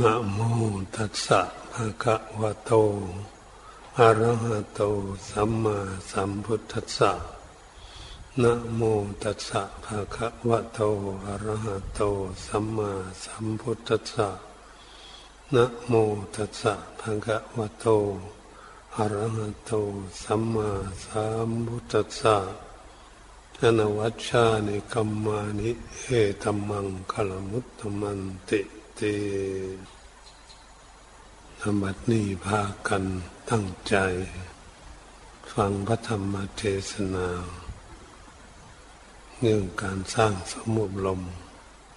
[0.00, 0.38] นะโม
[0.96, 1.40] ตัสสะ
[1.72, 2.72] ภะคะวะโต
[3.98, 4.80] อะระหะโต
[5.30, 5.76] สัมมา
[6.10, 7.12] สัมพุทธัสสะ
[8.42, 8.80] นะโม
[9.22, 10.80] ตัสสะภะคะวะโต
[11.26, 12.00] อะระหะโต
[12.46, 12.90] สัมมา
[13.24, 14.28] สัมพุทธัสสะ
[15.54, 15.92] นะโม
[16.34, 17.86] ตัสสะภะคะวะโต
[18.96, 19.72] อะระหะโต
[20.22, 20.68] สัมมา
[21.04, 22.36] สัมพุทธัสสะ
[23.60, 26.06] อนวัชชานิกัมมานิเอ
[26.42, 28.81] ตัมมังคลมุตตมันติติ
[31.60, 33.04] ธรรมนี้พากัน
[33.50, 33.96] ตั้งใจ
[35.52, 37.28] ฟังพระธรรมเทศนา
[39.38, 41.20] เรื่องการสร้างสมุบลม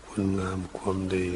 [0.09, 1.29] คุณงามความดี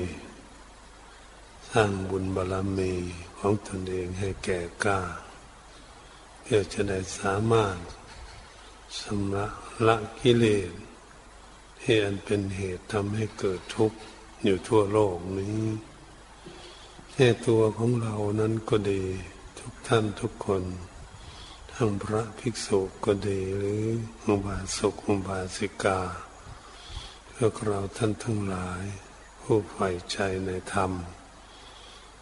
[1.71, 2.93] สร้างบุญบารมี
[3.37, 5.01] ของตนเองให้แก่กล้า
[6.41, 7.77] เพื่อจะได้สามารถ
[9.01, 9.47] สำระ
[9.87, 10.71] ละกิเลส
[11.81, 13.99] ที่อันเป็นเหตุทำให้เกิดทุกข์
[14.43, 15.61] อยู่ทั่วโลกนี้
[17.11, 19.03] แค่ตัวของเรานั้นก็ดี
[19.59, 20.63] ทุกท่านทุกคน
[21.73, 23.83] ทั้งพระภิกษุก็ดีหรือ
[24.25, 25.99] อุบาสกอุบาสิกา
[27.35, 28.83] พวกเราท่านทั้งหลาย
[29.41, 30.91] ผู้ใฝ่ใจในธรรม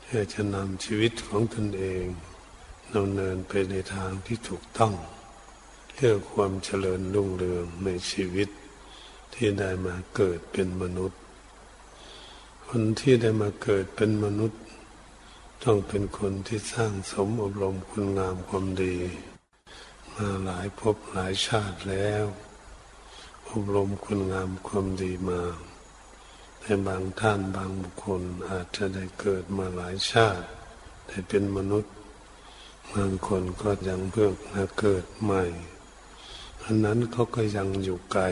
[0.02, 2.06] เพื่อจะนำชีวิตของตนเอง
[2.96, 4.94] ดำเนินไปในทางที่ถูกต้อง
[5.94, 8.50] เพื่อความเจริญรุ่งเรืองในชีวิต
[9.34, 11.22] ที่ได้มาเกิดเป็นมนุษย์
[12.72, 14.62] คนที่ได้มาเกิดเป็นมนุษย์
[15.64, 18.96] ต้องเป็นคนที่สร้างสมอบรมคุณงามความดี
[20.16, 22.26] มาหลายภพหลายชาติแล้ว
[23.50, 25.42] อบรมคุณงามความดีมา
[26.60, 30.46] แต่บางท่านบางบุคคลอาจจะได้เกิดมาหลายชาติ
[31.08, 31.94] ได้เป็นมนุษย์
[32.94, 35.44] บางคนก็ยังเพิ่งมาเกิดใหม่
[36.64, 38.24] อันนั้นเขาก็ยังอยู่ไกล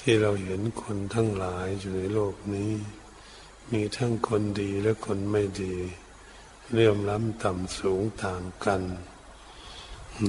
[0.00, 2.72] ที่เราเห็นคนทั้งหลายอยู่ในโลกนี้
[3.72, 5.74] มีทั้งคนดีและคนไม่ดี
[6.72, 8.82] เรื่อมล้ำต่ำสูงต่างกัน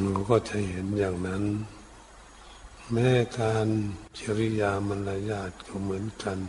[0.02, 1.44] เราก็จะเห็นอย่างนั้น
[2.92, 3.10] แม้
[3.40, 3.68] การ
[4.20, 6.40] จริยามารยาทก็เหมือนกัน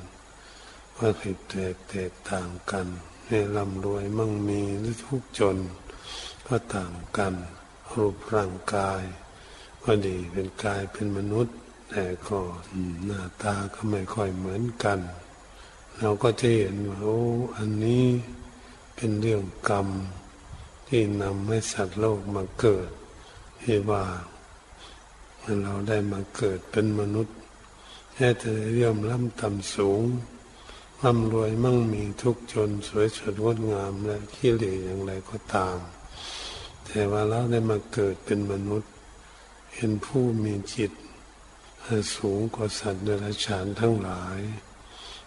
[0.97, 2.87] ว่าผิดแตกแตกต่างกัน
[3.27, 5.57] ให้ร่ำรวยมั่งมีหรือทุกจน
[6.47, 7.35] ก็ต่างกัน
[7.93, 9.03] รูปร่างกาย
[9.85, 11.57] ก็ดีเป็นกายเป็นมนุษย์
[11.91, 12.39] แต่ก็
[13.05, 15.01] หน้าตาก็ไม่ค่อยเหมือนกัน
[15.99, 17.21] เราก็จะเห็นว่าโอ้
[17.56, 18.06] อันนี้
[18.97, 19.88] เป็นเรื่องกรรม
[20.88, 22.91] ที่นำให้สัตว์โลกมาเกิด
[23.62, 24.05] ที่ว่า
[25.62, 27.37] เราได้มาเกิดเป็นมนุษย์
[28.15, 30.03] แค่จะเรื่อมล้ำต่ำสูง
[31.03, 35.76] ร่ำรวยมั่งมีทุกจนสวยสดงดงามและขี้เหร่อย่างไรก็ตาม
[36.87, 38.91] แต่ว่าเราได้มาเกิดเป็นมนุษย์
[39.75, 40.93] เห็นผู้มีจิต
[42.16, 44.38] สูงกว่าสัตว์เดรัจฉานทั้งหลาย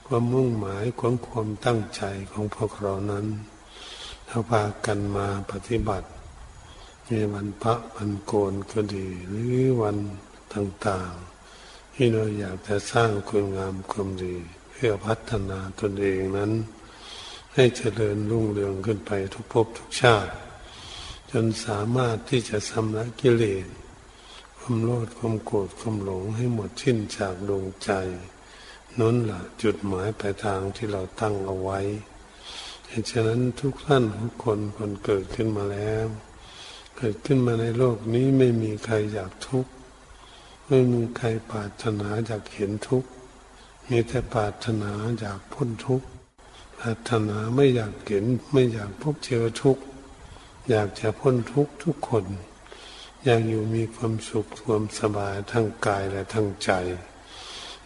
[0.10, 3.26] ความมุ่งหมายของความตั้งใจของพวกเรานั้น
[4.28, 6.08] เราพากันมาปฏิบัติ
[7.08, 9.98] ในวันพระวันโกนก็ดี หรือวัน
[10.54, 14.36] ต่างๆ ที่เราอยากจะสร้างคุณงามความดี
[14.72, 16.52] เพื่อพัฒนาตนเองนั้น
[17.54, 20.34] ให้เจริญรุ่งเรืองขึ้นไปทุกภพทุกชาติ
[21.32, 23.68] จนสามารถที่จะสำลักกิเลส
[24.58, 27.92] ความโลภความโกรธความหลงให้หมดสิ้นจากดวงใจ
[29.00, 31.80] นั่นละจุดหมายปลายทางที่เราตั้งเอาไว้
[32.88, 36.08] เหตุฉะนั้นทุกท่านทุกคนคนเกิดขึ้นมาแล้ว
[36.98, 39.72] เกิดขึ้นมาในโลกนี้ไม่มีใครอยากทุกข์
[40.68, 43.10] ไม่มีใครปรารถนาอยากเห็นทุกข์
[43.90, 46.08] มีแต่ปรารถนาอยากพ้นทุกข์
[46.78, 49.84] ปรารถนาไม่อยากเห็นไม่อยากพบเจอทุกข์
[50.70, 52.26] อยากจะพ้นทุกข์ทุกคน
[53.24, 56.72] อยากอยู่มีความสุขความสบายทั้งกายและทั้งใจ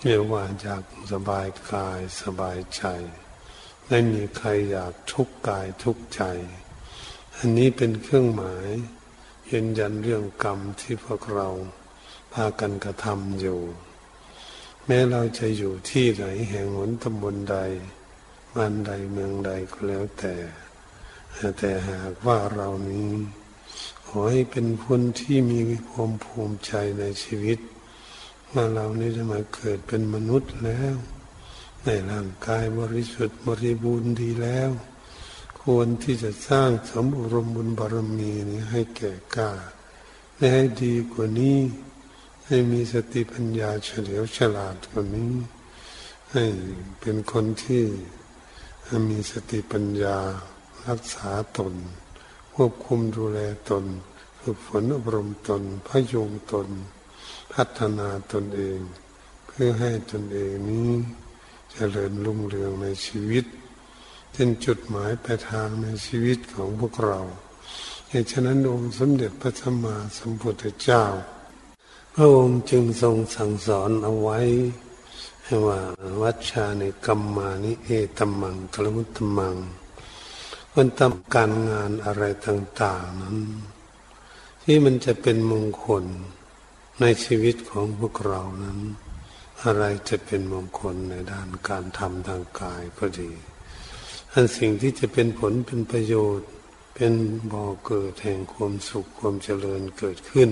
[0.04, 2.84] เรียกว่าอยากสบายกายสบายใจ
[3.88, 6.22] ไม่มีใครอยากทุกข์กายทุกข์ใจ
[7.38, 8.68] อันนี้เป็นเครื่องหมาย
[9.52, 11.50] ยืนยันเรื่องกรรมที่พวกเรา
[12.34, 13.60] พากันกระทำอยู่
[14.86, 17.58] แม้เราจะอยู่ที่ไหนแห่งหนตำบลใด
[18.56, 20.36] บ้านใดเมืองใดก็แล้วแต่
[21.58, 23.12] แต่หากว่าเรานี้
[24.08, 27.60] ขอให้เป็นคนที่มีความภูมิใจในชีวิต
[28.54, 30.96] ว่าเรานี่จะมาเกิดเป็นมนุษย์แล้ว
[31.84, 34.70] ในร่างกายบริสุทธิ์บริบูรณ์ดีแล้ว
[35.62, 39.52] ควรที่จะสร้างสมบุรมบุญบารมีนี้ให้แก่กล้า
[40.38, 41.60] และให้ดีกว่านี้
[42.46, 45.34] ให้มีสติปัญญาเฉลียวฉลาดกว่านี้
[46.32, 46.46] ให้
[47.00, 47.84] เป็นคนที่
[49.10, 50.18] มีสติปัญญา
[50.88, 51.74] รักษาตน
[52.56, 53.40] ควบคุมดูแล
[53.70, 53.86] ตน
[54.42, 56.68] ฝึกฝนอบรมตนพยุงตน
[57.54, 58.80] พัฒนาตนเอง
[59.48, 60.90] เพื่อให้ตนเองนี้
[61.72, 63.46] จเจริญรุ่งเรืองในชีวิต
[64.34, 67.20] เป็นจุดหมายปลายทางในชีวิตของพวกเรา
[68.10, 71.04] เหตุฉะนั้นองค์สมเด็จพระสัมมาสัมพุทธเจ้า
[72.16, 74.40] พระองค์จึงทรงสั่งสอนเอาไว้
[75.68, 75.80] ว่า
[76.22, 79.56] วัชชาในกรรมานิเอตมังกลมุตตมัง
[80.76, 83.38] มันทำการงานอะไรต่าง ๆนั้น
[84.64, 86.06] ที่มันจะเป็นมงคล
[87.02, 88.80] ในชีวิตของพวกเรานั้น
[89.64, 93.32] อะไรจะเป็นมงคลในด้านการทำทางกายก็ดี
[94.34, 96.50] อันสิ่งที่จะเป็นผลเป็นประโยชน์
[96.96, 97.14] เป็น
[97.52, 100.50] บ่อเกิดแห่งความสุขความเจริญเกิดขึ้น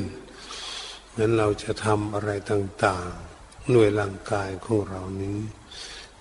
[1.18, 5.40] นั้นเราจะทำอะไรต่างๆหน่วยร่างกายของเรานี้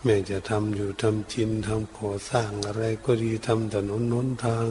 [0.04, 4.66] แม้จะทำอยู่ทำจินทำก่อสร้างอะไรก็ดีทำถนนน้นทาง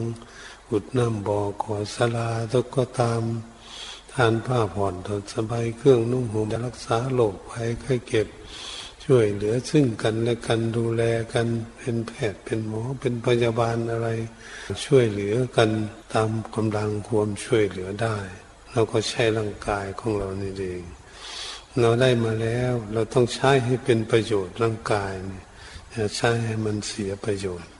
[0.70, 3.22] อุดน้ำบ่อขอสลาทุกก็ตาม
[4.20, 8.28] ทานผ้าผ่อนถอดสบายเครื่องนุ่งห่มรักษาโรคภัยไข้เก็บ
[9.04, 11.46] ช่วยเหลือซึ่งกันและกันดูแลกัน
[11.78, 14.08] เป็นแพทย์เป็นหมอเป็นพยาบาลอะไร
[14.86, 15.70] ช่วยเหลือกัน
[16.14, 18.16] ตามกำลังความช่วยเหลือได้
[18.72, 20.82] เราก็ใช้ร่างกายของเรานี่เอง
[21.80, 25.44] เราได้มาแล้วเราต้องใช้ให้เป็นประโยชน์ร่างกายเนี่ย
[26.16, 27.70] ใช้ให้มันเสียประโยชน์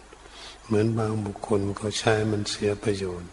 [0.67, 3.31] เหมือนบางบุคคลเขาใช้มันเสียประโยชน์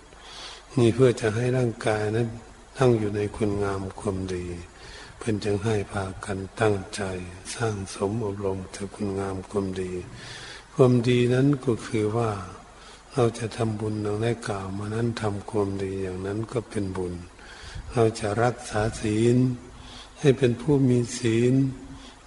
[0.77, 2.29] นี่เพื่อจะให้ร่างกายนั้น
[2.77, 4.45] ตั้งอยู่ในคุณงามความดี
[5.17, 7.01] เพื่อจึงให้พากันตั้งใจ
[7.55, 9.91] สร้างสมอบรมถึงคุณงามความดี
[10.73, 12.31] ความดีนั้นก็คือว่า
[13.13, 17.13] เราจะทำบุญเราได้กล่าวมานั้นทำความดีอย่างนั้นก็เป็นบุญ
[17.93, 19.37] เราจะรักษาศีล
[20.19, 21.53] ให้เป็นผู้มีศีล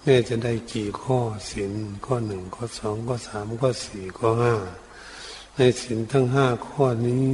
[0.03, 1.19] แม่จะได้กี่ข้อ
[1.51, 1.71] ศีล
[2.05, 4.55] ข้อหนึ่งข้อสองข้อสามข้อสี่ข้อห้า
[5.55, 7.25] ในศีลทั้งห้าข้อนี้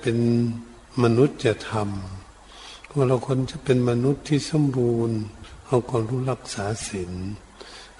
[0.00, 0.18] เป็น
[1.04, 5.18] มนุษย์จะทำคนเราคนจะเป็นมนุษย์ที่สมบูรณ์
[5.66, 7.12] เอาความรู้รักษาศีล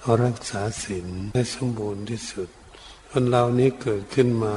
[0.01, 2.49] เอารักษาศีลให้สมบูรณ์ที่สุด
[3.09, 4.55] คนเรานี้เกิดขึ้นมา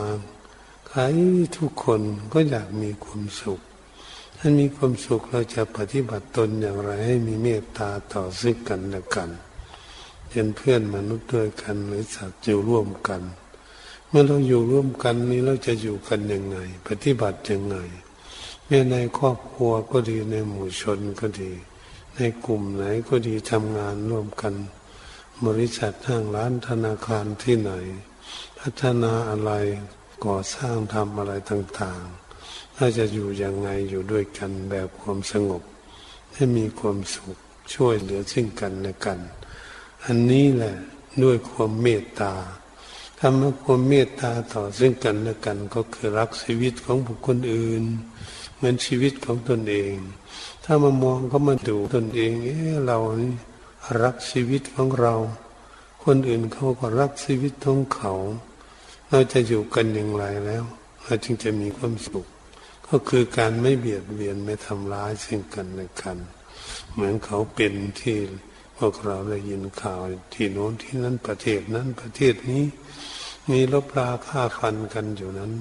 [0.89, 1.01] ใคร
[1.57, 2.01] ทุกคน
[2.33, 3.61] ก็อยากมีความสุข
[4.39, 9.31] ถ้ามีความสุขเราจะปฏิบัติตนอย่างไรให้มีเมตตาต่อซึ่งกันและกัน
[10.29, 13.23] เป็นเพื่อนมนุษย์ด้วยกันหรือสัตว์อยู่ร่วมกัน
[14.09, 16.57] เมื่อเราอยู่ร่วมกันนี้เราจะอยู่กันยังไง
[16.89, 17.77] ปฏิบัติยังไง
[18.93, 21.53] ในครอบครัวก็ดีในหมู่ชนก็ดี
[22.17, 24.55] ในกลุ่มไหนก็ดีทำงานร่วมกัน
[25.47, 27.73] บริษัทห้างร้านธนาคารที่ไหน
[28.59, 29.53] พัฒนาอะไร
[30.27, 35.63] ก่อสร้างทำอะไรต่างๆถ้าจะอยู่ยังไงอยู่ด้วยกันแบบความสงบ
[36.35, 37.37] ให้มีความสุข
[37.75, 39.19] ช่วยเหลือซึ่งกันและกัน
[40.05, 40.77] อันนี้แหละ
[41.23, 42.35] ด้วยความเมตตา
[43.21, 47.85] ทำให้ความเมตตาต่อซึ่งกันและกันก็คือรักชีวิตของบุคคลอื่น
[48.63, 49.95] เหมือนชีวิตของตนเอง
[50.65, 53.35] ถ้ามามองก็มาดูตนเองเอ๊ะเรานี่
[54.03, 55.15] รักชีวิตของเรา
[56.05, 58.13] คนอื่นเขาก็รักชีวิตของเขา
[59.09, 60.65] เราจะอยู่กันอย่างไรแล้ว
[61.05, 62.27] เราจึงจะมีความสุข
[62.89, 66.19] ก็คือการไม่เบียดเบียนไม่ทำร้ายสิ่งกันและกัน
[66.93, 68.19] เหมือนเขาเป็นที่
[68.79, 70.01] พวกเราได้ยินข่าว
[70.35, 72.65] ที่โน้นที่นั้นประเทศนั้นประเทศนี้
[73.51, 75.53] มีลบราฆ่าฟันกันอยู่นั้น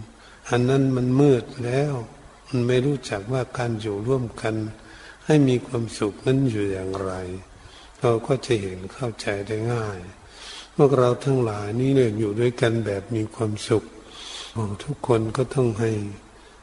[0.50, 1.94] อันนั้นมันมืดแล้ว
[2.53, 4.56] มันไม่รู้จักว่าการอยู่ร่วมกัน
[5.25, 7.13] ให้มีความสุขนั้นอยู่อย่างไร
[8.00, 10.00] เราก็จะเห็นเข้าใจได้ง่าย
[10.75, 13.83] พวกเราทั้งหลายนี่เนี่ยอยู่ด้วยกันแบบมีความสุข
[14.56, 15.92] ของทุกคนก็ต้องให้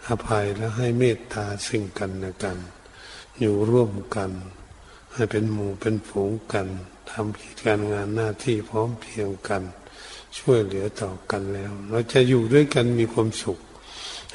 [0.09, 2.59] อภัยและให้เมตตาสิ่งกันและกัน
[3.41, 4.31] อยู่ร่วมกัน
[5.13, 6.67] ให้เป็นหมู่เป็นฝูงกัน
[7.11, 9.63] ทำกิจการงานหน้าที่พร้อมเพียงกัน
[10.39, 13.59] ช่วยเหลือต่อกันแล้ว เราจะอยู่ด้วยกันมีความสุข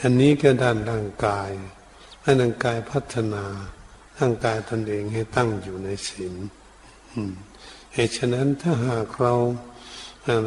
[0.06, 1.50] อันนี้ก็ด้านร่างกาย
[2.22, 3.46] ให้ร่างกายพัฒนา
[4.20, 6.34] ร่างกายตนเองให้ตั้งอยู่ในศีล
[7.94, 9.34] เหตุฉะนั้นถ้าหากเรา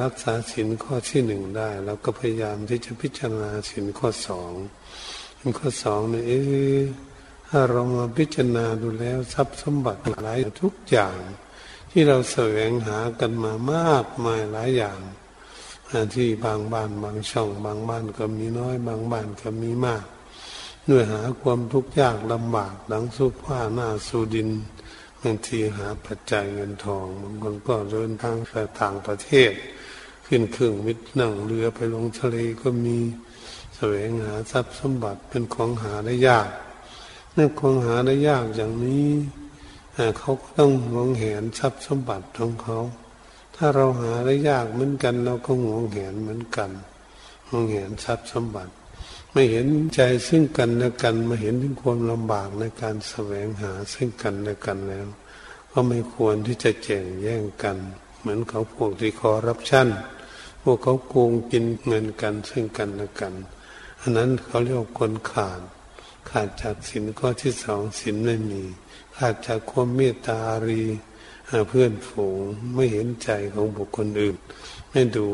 [0.02, 4.52] รักษาศีลข้อที่หนึ่งได้เราก็พยายามที่จะพิจารณาศีลข้อสอง
[5.58, 6.32] ข้อสองเนี่ยเอ
[6.76, 6.78] อ
[7.48, 11.16] ถ้าเรามาพิจารณาดูแล้วทรัพย์สมบัติหลายทุกอย่าง
[11.90, 15.00] ที่เราแสวงหากันมามากมายหลายอย่าง
[16.14, 20.04] ที่บางบ้านบางช่อง บางบ้านก็มีน้อย บางบ้านก็มีมาก
[20.90, 24.50] ด้วยหาความทุกข์ยากลำบากดังสุผ้าหน้าสูดิน
[25.22, 29.52] บางทีหาปัจจัยเงินทองบางคนก็เดินทางไปต่างประเทศ
[30.26, 32.98] ขึ้นเครื่องมิตรนั่งเรือไปลงทะเลก็มี
[33.76, 36.48] แสวงหาทรัพย์สมบัติเป็นของหาได้ยาก
[37.36, 39.08] นั่ของหาได้ยากอย่างนี้
[40.18, 42.78] เขาก็ต้องหวงแหนทรัพย์สมบัติของเขา
[43.56, 46.70] ถ้าเราหาได้ยากเหมือนกัน เราก็หวงแหนเหมือนกัน
[47.48, 48.72] หวงแหนทรัพย์สมบัติ
[49.32, 55.06] ไม่เห็นใจซึ่งกันและกันมาเห็นถึงความลำบากในการแสวงหาซึ่งกันและกันแล้ว
[55.72, 57.76] ก็ไม่ควรที่จะแจ่งแย่งกัน
[58.20, 59.88] เหมือนเขาพวกที่คอรับชั่น
[60.62, 63.34] พวกเขาโกงกินเงินกันซึ่งกันและกัน
[64.00, 65.60] อันนั้นเขาเรียกคนขาด
[66.30, 68.62] ขาดจากศีลข้อที่สองศีลไม่มี
[69.16, 70.82] ขาดจากความเมตตารี
[71.68, 72.40] เพื่อนฝูง
[72.74, 74.36] ไม่เห็นใจของบุคคลอื่น
[74.90, 75.28] ไม่ดู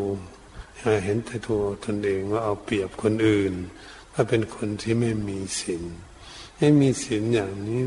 [1.04, 3.52] เห็นแต่ตัวตนเองว่าเอาเปรียบคนอื่น
[4.12, 5.82] ว่าเป็นคนที่ไม่มีศีล
[6.58, 7.82] ไม่มีศีลอย่างนี้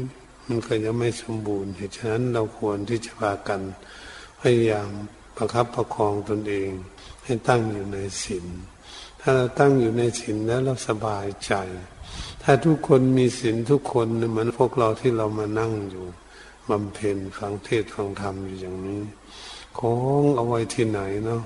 [0.48, 3.62] มันก็ยังไม่สมบูรณ์เหตุฉะนั้นเราควรที่จะพากัน
[4.40, 4.90] พยายาม
[5.36, 6.70] ประคับประคองตนเอง
[7.24, 8.46] ให้ตั้งอยู่ในศีล
[9.20, 11.54] ถ้าเราตั้งอยู่ในศีลแล้วเราสบายใจ
[12.44, 16.06] ถ้าทุกคนมีศีลทุกคนเหมือนพวกเราที่เรามานั่งอยู่
[16.70, 19.02] บำเพ็ญฟังเทศฟังธรรมอยู่อย่างนี้
[19.78, 21.44] ของเอาไว้ที่ไหนเนาะ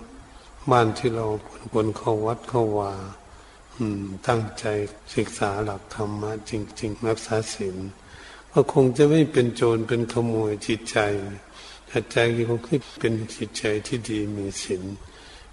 [0.72, 1.26] บ้านที่เรา
[1.72, 2.94] ควรเข้าวัดเข้าวา
[4.28, 4.66] ตั้งใจ
[5.16, 7.78] ศึกษาหลักธรรมะจริง ๆ รักษาศีล
[8.52, 10.98] ก็คงจะไม่เป็นโจรเป็นขโมยจิตใจ
[11.92, 12.18] จิตใจ
[12.50, 14.84] คงคือเป็นจิตใจที่ดีมีศีล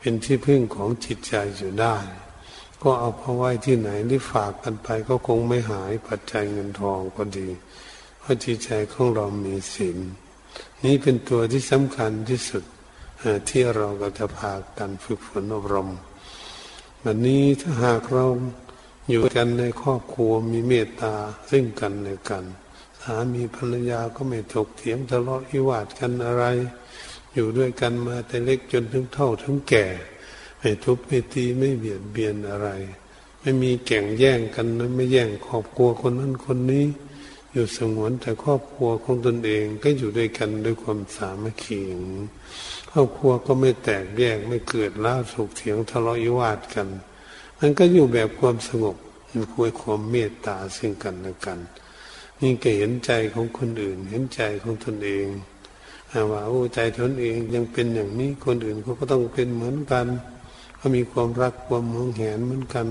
[0.01, 1.97] เป็นที่พึ่งของจิตใจอยู่ได้
[2.83, 7.49] ก็เอาพระไว้ที่ไหนหรือฝากกันไปก็คงไม่หายปัจจัยเงินทองก็ดี
[8.27, 9.99] ราะจิตใจของเรามีศีล
[10.85, 12.65] นี้เป็นตัวที่สำคัญที่สุด
[13.49, 15.91] ที่เราก็จะพากันฝึกฝนอบรม
[17.05, 18.27] วันนี้ถ้าหากเรา
[19.11, 21.15] อยู่กันในครอบครัวมีเมตตา
[21.51, 22.45] ซึ่งกันและกัน
[23.03, 26.45] สามีภรรยาก็ไม่ถกเถียงทะเลาะวิวาทกันอะไร
[27.35, 29.87] อยู่ด้วยกันมาแต่เล็กจนถึงเท่าถึงแก่
[30.59, 32.69] ไม่ทุบไม่ตีไม่เบียดเบียนอะไร
[33.41, 34.67] ไม่มีแก่งแย่งกัน
[34.97, 36.87] ไม่แย่งครอบครัวคนนั้นคนนี้
[37.59, 41.81] อยู่สงวนแต่ครอบครัวของตนเองก็อยู่ด้วยกันด้วยความสามัคคี
[42.91, 46.89] ครอบครัวก็ไม่แตกแยกไม่เกิดล้าสุกเถียงทะเลาะวิวาทกัน
[47.59, 48.97] มันก็อยู่แบบความสงบ
[49.31, 51.59] มันคุยความเมตตาซึ่งกันและกัน
[52.41, 55.27] นี่ก็เห็นใจของคนอื่น เห็นใจของตนเอง
[56.33, 60.07] ว่าโอ้ใจตนเองยังเป็นอย่างนี้คนอื่นเขาก็ต้องเป็นเหมือนกัน
[60.77, 62.87] เขามีความรักความมองเห็นเหมือนกัน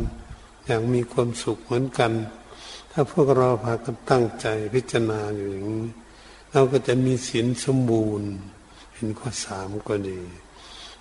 [0.66, 2.12] อย่างมีความสุขเหมือนกัน
[2.98, 5.88] ถ้าพวกเราพากันตั้งใจพิจารณาอยู่อย่างนี้
[6.52, 8.30] เราก็จะมีศีลสมบูรณ์
[8.94, 10.22] เห็นข้อสามก็ดี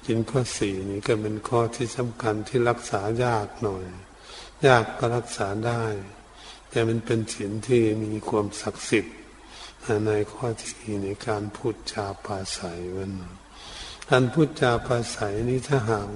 [0.04, 3.84] เห็นข้อสี่นี่ก็เป็นข้อที่สำคัญที่รักษายากหน่อย
[4.66, 5.84] ยากก็รักษาได้
[6.70, 9.16] แต่มันเป็นศีลที่มีความศักดิ์สิทธิ์
[10.06, 13.12] ในข้อที่ในการพูดจาปาศัยวัน
[14.10, 16.08] การพูดจาปาศัยนี้ถ้าหาก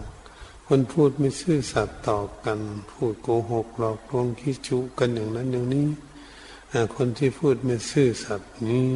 [0.71, 2.59] คนพูดไม่ซื่อสัตย์ต่อกัน
[2.91, 5.89] พูดโกหกหลอกลวงขี้จุกันอย่างนั้นอย่างนี้
[6.95, 8.91] คนที่พูดไม่ซื่อสัตย์นี้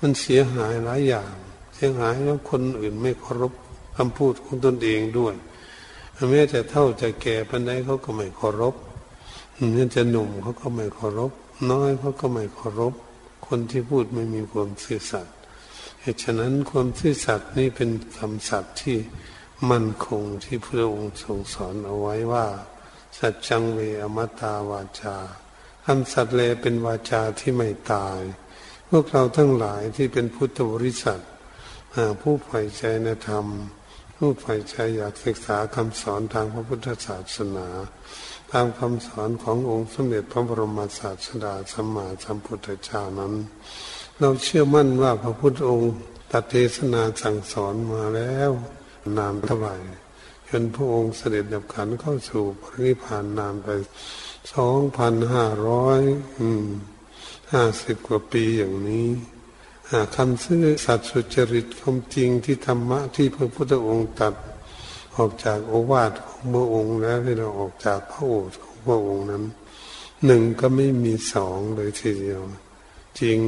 [0.00, 1.32] มันเสียหายหลายอย่าง
[1.74, 3.52] เสียหายแล้วคนอื่นไม่เคารพ
[3.96, 5.34] คำพูดของตนเองด้วย
[6.30, 8.74] แม้แต่เท่าจะแก่ปันใดเขาก็ไม่เคารพ
[9.74, 11.32] นี่จะหนุ่มเขาก็ไม่เคารพ
[11.70, 12.94] น้อยเขาก็ไม่เคารพ
[13.46, 15.34] คนที่พูดไม่มีความซื่อสัตย์
[16.00, 18.96] เหตุฉะนั้นความซื่อสัตย์นี่เป็นคำสัตย์ที่
[19.70, 22.46] มั่นคงที่พระองค์ทรงสอนเอาไว้ว่า
[23.18, 25.16] สัจจังเวอมตาวาจา
[25.84, 28.20] คำสัตย์เลเป็นวาจาที่ไม่ตาย
[28.88, 31.20] พวกเราทั้งหลายที่เป็นพุทธบริษัท
[32.20, 33.46] ผู้ใฝ่ใจในธรรม
[34.16, 37.68] ผู้ใฝ่ใจอยากศึกษาคำสอนทางพระพุทธศาสนา
[38.52, 43.34] ตามคำสอนขององค์สมเด็จพระบรมศาสดาสัมมาสัมพุทธเจ้านั้น
[44.20, 45.92] เราเชื่อมั่นว่าพระพุทธองค์
[46.30, 48.50] ตัดเทศนาสั่งสอนมาแล้ว
[49.18, 49.76] นานเท่าไหร่
[50.48, 53.68] จนพระองค์เสด็จดับขันเข้าสู่พระนิพพานนานไป
[54.54, 56.00] สองพันห้าร้อย
[57.52, 59.08] ห้าสิบกว่าปีอย่างนี้
[60.16, 64.34] คำซื่อสัตย์สุจริตคำจริงที่ธรรมะที่พระพุทธองค์ตัด
[65.16, 69.44] ออกจากโอวาทของพระองค์แล้วที่เราออกจากพระโอษฐ์ของพระองค์นั้น
[70.26, 72.40] หนึ่งก็ไม่มีสองเลยทีเดียว
[73.20, 73.38] จริง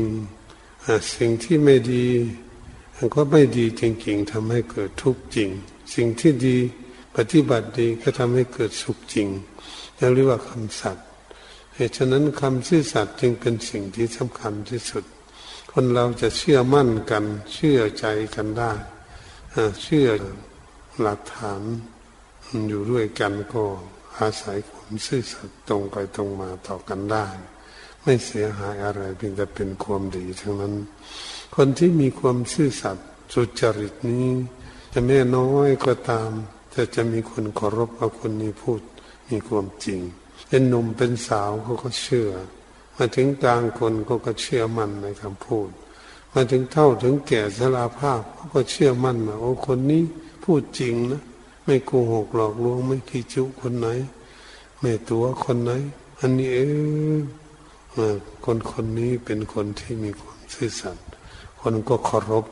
[1.14, 2.06] สิ่งที่ไม่ดี
[2.97, 5.50] อันก็ไม่ดีจริงๆทำให้เกิดทุกข์จริง
[5.95, 6.57] สิ่งที่ดี
[7.17, 9.29] ปฏิบัติดีก็ทำให้เกิดสุขจริง
[10.15, 11.07] เรียกว่าคำสัตย์
[11.75, 15.05] เหตุฉะนั้นคำซื่อสัตย์จึงเป็นสิ่งที่สำคัญที่สุด
[15.73, 17.25] คนเราจะเชื่อมั่นกัน
[17.55, 18.73] เชื่อใจกันได้
[19.83, 20.09] เชื่อ
[21.00, 21.62] หลักฐาน
[22.69, 23.65] อยู่ด้วยกันก็
[24.19, 27.26] อาศัยความซื่อสัตย์ตรงไปตรงมาต่อกันได้
[28.03, 30.75] ไม่เสียหายอะไรเพียงแต่เป็นความดีทั้งนั้น
[31.58, 34.26] คนที่มีความซื่อสัตย์สุจริตนี้
[34.92, 36.30] จะแม่น้อยก็ตาม
[36.75, 38.80] จะจะมีคนเคารพเอาคนนี้พูด
[39.30, 40.00] มีความจริง
[40.48, 42.28] เป็นหนุ่มเป็นสาวเขาก็เชื่อ
[42.96, 45.68] มาถึงกลางคนเขาก็เชื่อมั่นในคำพูด
[46.32, 50.02] มาถึงเท่าถึงแก่สลาภาพเขาก็เชื่อมั่นว่าโอ้คนนี้
[50.44, 51.22] พูดจริงนะ
[51.64, 53.88] ไม่โกหกหลอกลวงไม่ขี้จุคนไหน
[54.80, 55.70] ไม่ตัวคนไหน
[56.20, 56.48] อันนี้
[57.92, 61.05] เออคนคนนี้เป็นคนที่มีความซื่อสัตย์
[61.68, 62.46] คนก็เคารพ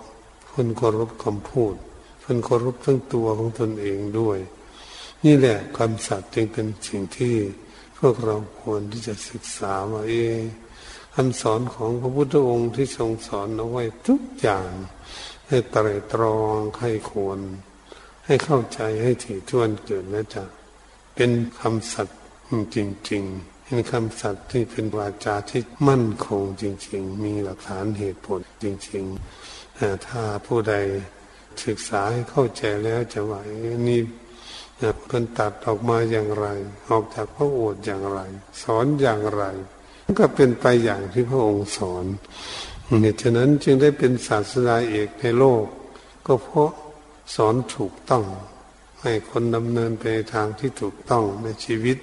[0.53, 1.75] คนเคารพคำพูด
[2.23, 4.39] เป็นเคารพทั้งตัวของตนเองด้วย
[5.25, 7.35] นี่แหละคำสัตย์จึงเป็นสิ่งที่
[7.99, 10.15] พวกเราควรที่จะศึกษาว่าเอ
[11.15, 14.71] คำสอนของพระพุทธองค์ที่ทรงสอนเอาไว้ทุกอย่าง
[15.49, 17.39] ให้ตรตรองให้ควร
[18.27, 20.43] ให้เข้าใจให้ถี่ถ้วนเกิดแล้วจะ
[21.15, 21.31] เป็น
[21.61, 22.19] คำสัตย์
[22.75, 22.77] จ
[23.11, 30.75] ริง ๆ เป็นคำสัตย์ที่เป็นวาจาที่มั่นคงจริง ๆ มีหลักฐานเหตุผลจริงๆ ถ้าผู้ใด
[31.65, 33.41] ศึกษาให้เข้าใจแล้วจะว่า
[33.89, 34.01] นี่
[35.09, 36.47] เป็นตัดออกมาอย่างไร
[36.91, 38.21] ออกจากพระโอษฐ์อย่างไร
[38.63, 39.45] สอนอย่างไร
[40.19, 42.05] ก็เป็นไปอย่างที่พระองค์สอน
[43.01, 45.65] เหตุฉะนั้นจึงได้เป็นศาสดาเอกในโลก
[46.27, 46.71] ก็เพราะ
[47.35, 48.25] สอนถูกต้อง
[49.01, 51.99] ให้คนดำเนินไปทางที่ถูกต้องในชีวิต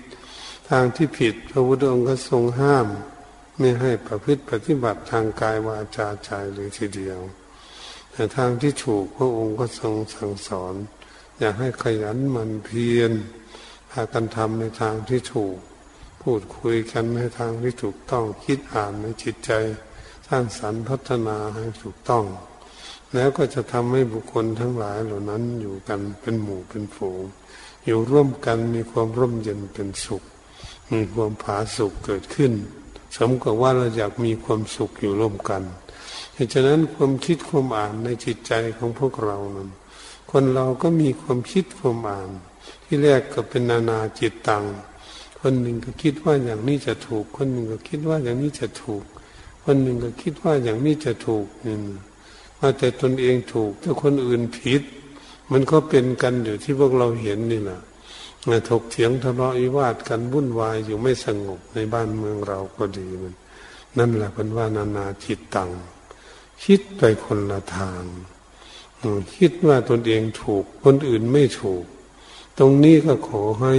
[0.72, 2.88] ทางที่ผิดพระพุทธองค์ก็ทรงห้าม
[3.60, 7.20] ไม่ให้ประพฤติปฏิบัติทางกายวาจาใจเลยทีเดียว
[8.12, 10.74] แต่ทางที่ถูกพระองค์ก็ทรงสั่งสอน
[11.40, 13.12] อยากให้ขยันมันเพียร
[13.92, 15.58] พากันทำในทางที่ถูก
[16.22, 19.51] พูดคุยกันในทางที่ถูกต้องคิดอ่านในจิตใจ
[20.28, 22.25] สร้างสรรค์พัฒนาให้ถูกต้อง
[23.13, 27.22] แล้วก็จะทำให้บุคคลทั้งหลายเหล่านั้นอยู่กันเป็นหมู่เป็นฝูง
[27.86, 30.24] อยู่ร่วมกันมีความร่มเย็นเป็นสุข
[30.92, 32.52] มีความผาสุขเกิดขึ้น
[33.16, 35.62] สมกับว่าเราอยากมีความสุขอยู่ร่วมกัน
[36.34, 39.70] เหตุฉะนั้นความคิดความอ่านในจิตใจของพวกเรานั้น
[40.32, 42.30] คนเราก็มีความคิดความอ่าน
[42.86, 44.66] ที่แรกก็เป็นนานาจิตตัง
[45.40, 49.04] คนหนึ่งก็คิดว่าอย่างนี้จะถูก คนหนึ่งก็คิดว่าอย่างนี้จะถูก
[49.64, 51.76] คนหนึ่งก็คิดว่าอย่างนี้จะถูกนี่
[52.60, 54.82] ว่าแต่ตนเองถูกแต่คนอื่นผิด
[55.52, 57.82] มันก็เป็นกันอยู่ที่พวกเราเห็นนี่แหละ
[58.70, 63.36] ถกเถียงทะเลาะวิวาทกันวุ่นวายอยู่ไม่สงบในบ้านเมืองเราก็ดีมัน
[63.98, 65.72] นั่นแหละเป็นว่านานาจิตตัง
[66.64, 68.04] คิดไปคนละทาง
[69.36, 71.86] คิดว่าตนเองถูก คนอื่นไม่ถูก
[72.58, 73.76] ตรงนี้ก็ขอให้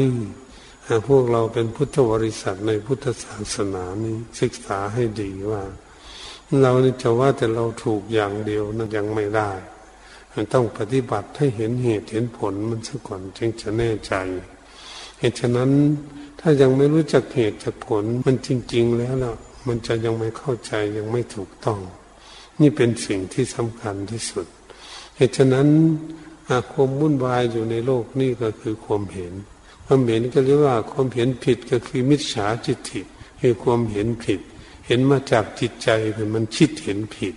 [1.09, 5.63] พวกเราเป็นพุทธบริษัทในพุทธศาสนานี้ศึกษาให้ดีว่า
[6.63, 6.73] เรา
[7.03, 9.51] จะว่าแต่เราถูกอย่างเดียวนั้นยังไม่ได้
[10.35, 14.15] มันต้องปฏิบัติให้เห็นเหตุเห็นผลมันซะก่อนจึงจะแน่ใจ
[15.23, 15.73] เหตุฉะนั้น
[16.41, 19.35] ถ้ายังไม่รู้จักเหตุจากผลมันจริง ๆ แล้วล่ะ
[19.67, 21.81] มันจะยังไม่เข้าใจยังไม่ถูกต้อง
[22.61, 24.47] นี่เป็นสิ่งที่สำคัญที่สุด
[25.17, 25.69] เหตุฉะนั้น
[26.73, 29.33] ความวุ่นวายอยู่ในโลกนี่ก็คือความเห็น
[29.87, 33.01] ความเห็นก็เรียกว่าความเห็นผิดก็คือมิจฉาจิตติ
[33.41, 34.41] คือความเห็นผิด
[34.87, 37.35] เห็นมาจากจิตใจเป็นมันคิดเห็นผิด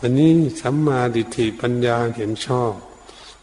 [0.00, 2.72] อันนี้สัมมาดิฏฐิปัญญาเห็นชอบ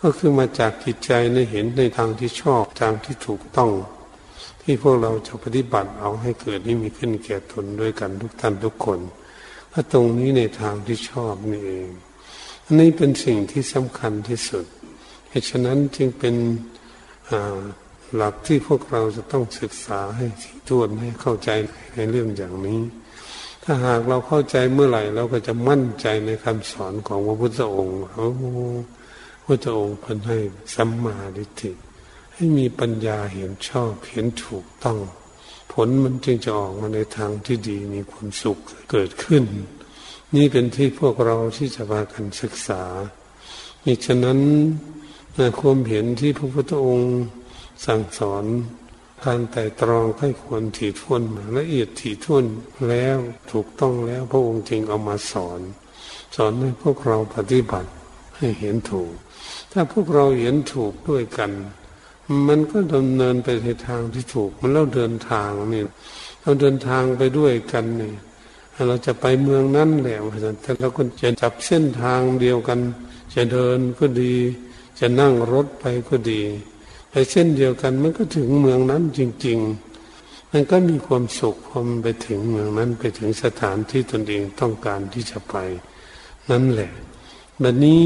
[0.01, 3.71] ก็คือมาจากจิตใจในเห็นในทางที่ชอบทางที่ถูกต้อง
[4.61, 8.99] ที่พวกเราจะปฏิบัติเอาให้เกิดให้มีขึ้นแก่ตนด้วยกันทุกท่านทุกคน
[9.71, 11.89] ถ้าตรงนี้ในทางที่ชอบนี่เอง
[12.65, 14.65] อันนี้เป็นสิ่งที่สำคัญที่สุด
[15.29, 16.35] เหตุฉะนั้นจึงเป็น
[18.15, 21.49] หลักที่พวกเราจะต้องศึกษาให้ถี่ถ้วนให้เข้าใจ
[21.95, 22.81] ในเรื่องอย่างนี้
[23.63, 27.97] ถ้าหากเราเข้าใจเมื่อไหร่ เราก็จะมั่นใจในคำสอนของพระพุทธองค์
[29.63, 30.37] พระองค์พันให้
[30.75, 31.71] สัมมาดิฏฐิ
[32.33, 34.99] ให้มีปัญญาเห็นชอบเห็นถูกต้อง
[35.71, 38.57] ผลมันจึงจะออกมาในทางที่ดีมีความสุข
[38.91, 39.43] เกิดขึ้น
[40.35, 42.83] นี่เป็นที่พวกเราที่จะพากันศึกษา
[43.85, 44.39] มิฉะนั้น
[45.59, 47.13] ความเห็นที่พระพุทธองค์
[47.85, 48.45] สั่งสอน
[49.25, 52.45] การไต่ตรองให้ควรถี่ถ้วนมาละเอียดถี่ถ้วน
[52.89, 53.17] แล้ว
[53.51, 55.61] ถูกต้องแล้วพระองค์จึงเอามาสอน
[56.35, 57.89] สอนให้พวกเราปฏิบัติ
[58.41, 59.11] ให้เห็นถูก
[59.71, 61.51] ถ้าพวกเราเห็นถูกด้วยกัน
[62.47, 65.83] มันก็ดำเนินไปในทางที่ถูก มันเราเดินทางนี่
[66.41, 68.13] เราเดินทางไปด้วยกันนี่
[68.87, 70.17] เราจะไปเมืองนั้นแหละ
[70.61, 72.79] แต่เราก็จะจับเส้นทางเดียวกัน
[73.35, 74.35] จะเดินก็ดี
[74.99, 76.41] จะนั่งรถไปก็ดี
[77.09, 79.57] ไปเช่นเดียวกันมันก็ถึงเมืองนั้นจริง
[80.07, 85.55] ๆ มันก็มีความสุขพอมไปถึงเมืองนั้นไปถึงสถานที่ตนเองต้องการที่จะไป
[86.49, 86.91] นั่นแหละ
[87.61, 88.01] แบบนี้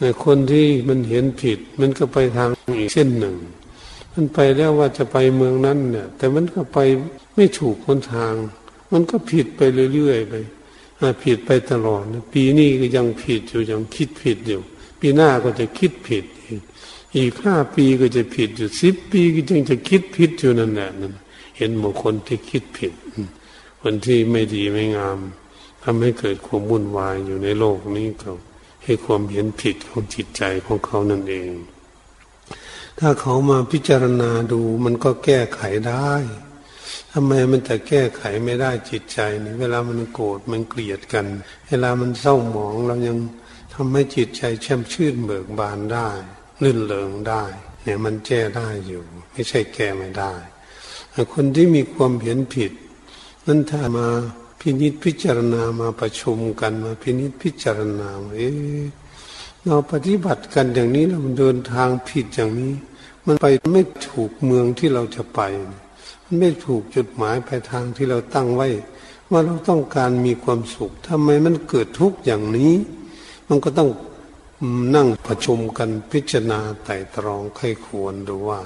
[0.00, 3.36] ในคนที่มันเห็นผิด มันก็ไปทางอีกเส้นหนึ่ง
[4.14, 6.78] มันไปแล้วว่าจะไปเมืองนั้นเนี่ย แต่มันก็ไป
[7.36, 8.34] ไม่ถูกคนทาง
[8.92, 9.60] มันก็ผิดไป
[9.94, 10.34] เรื่อยๆไป
[11.24, 14.60] ผิดไปตลอดปีนี้ก็ยังผิดอยู่ยังคิดผิดอยู่
[15.00, 16.60] ปีหน้าก็จะคิดผิดอีก
[17.16, 21.12] อีกห้าปีก็จะผิดอยู่สิบปีก็ยังจะคิดผิดอยู่นั่นแหละนั่น
[21.56, 22.92] เห็นบุคคลที่คิดผิด
[23.80, 25.18] คนที่ไม่ดีไม่งาม
[25.82, 28.51] ทำให้เกิดความวุ่นวายอยู่ในโลกนี้ก็ให้
[29.04, 31.50] ความเห็นผิดของจิตใจของเขานั่นเอง
[32.98, 36.10] ถ้าเขามาพิจารณาดูมันก็แก้ไขได้
[37.12, 41.26] ทำไมมันจะแก้ไขไม่ได้จิตใจนี่เวลามันโกรธมันเกลียดกัน
[41.68, 43.18] เวลามันเศร้าหมองเรายัง
[43.74, 46.08] ทำให้จิตใจแช่มชื่นเบิกบานได้
[46.62, 47.44] ลื่นเลิงได้
[47.82, 50.32] เนี่ยมันแก้ได้อยู่ ไม่ใช่แก้ไม่ได้
[51.32, 52.72] คนที่มีความเห็นผิด
[53.46, 54.08] นั้นถ้ามา
[54.64, 58.50] พินิษพิจารณามาประชุมกันมาพินิษพิจารณาเอ๊
[59.66, 62.74] เราปฏิบัติกันอย่างนี้เราเดินทางผิดอย่างนี้
[63.26, 65.40] มันไปไม่ถูกเมืองที่เราจะไป
[66.24, 68.68] มันไม่ถูกจุดหมายปลายทางที่เราตั้งไว้
[69.30, 72.74] ว่าเราต้องการมีความสุขทำไมมันเกิดทุกข์อย่างนี้
[73.48, 73.90] มันก็ต้อง
[74.94, 78.60] นั่งประชุมกันพิจารณาไต่ตรองใครควรดูว่า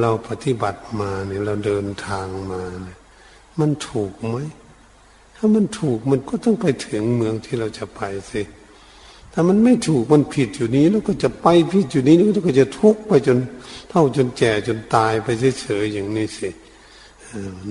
[0.00, 2.98] เราปฏิบัติมาเนี่ยเราเดินทางมาเนี่ย
[3.58, 4.36] มันถูกไหม
[5.40, 8.00] ถ้ามันถูกมันก็ต้องไปถึงเมืองที่เราจะไป
[8.32, 8.42] สิ
[9.32, 13.38] ถ้ามันไม่ถูกมันผิดอยู่นี้แล้วก็จะไปผิดอยู่นี้แล้วก็จะทุกข์ไปจน
[13.90, 15.28] เท่าจนแก่จนตายไป
[15.60, 16.50] เฉยๆอย่างนี้สิ